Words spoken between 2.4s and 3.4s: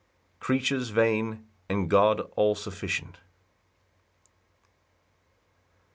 sufficient.